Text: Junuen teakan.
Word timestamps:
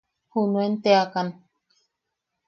Junuen 0.31 0.73
teakan. 0.83 1.27